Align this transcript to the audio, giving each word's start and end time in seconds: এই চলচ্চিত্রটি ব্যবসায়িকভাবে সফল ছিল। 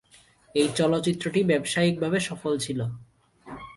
এই 0.55 0.67
চলচ্চিত্রটি 0.75 1.39
ব্যবসায়িকভাবে 1.43 2.19
সফল 2.19 2.53
ছিল। 2.57 2.79